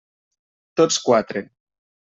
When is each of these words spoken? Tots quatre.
Tots 0.81 0.99
quatre. 1.05 1.47